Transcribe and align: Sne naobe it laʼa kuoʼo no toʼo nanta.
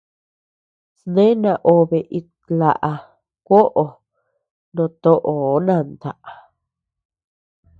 Sne 0.99 1.25
naobe 1.43 1.99
it 2.19 2.29
laʼa 2.59 2.93
kuoʼo 3.47 3.85
no 4.75 4.83
toʼo 5.01 5.33
nanta. 5.65 6.11